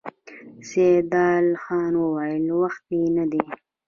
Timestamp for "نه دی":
3.17-3.41